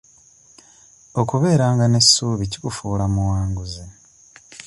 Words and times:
Okubeeranga 1.21 1.85
n'essuubi 1.87 2.43
kikufuula 2.51 3.05
muwanguzi. 3.13 3.83